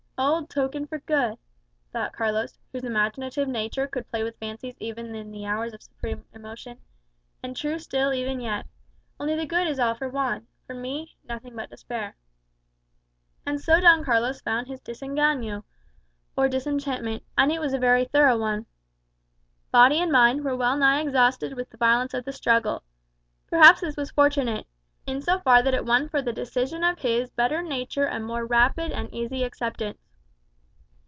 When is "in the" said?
5.15-5.47